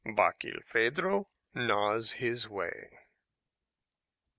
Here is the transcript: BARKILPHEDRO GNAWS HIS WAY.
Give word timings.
BARKILPHEDRO 0.03 1.27
GNAWS 1.53 2.13
HIS 2.13 2.49
WAY. 2.49 2.89